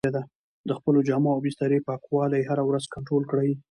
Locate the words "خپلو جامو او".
0.77-1.39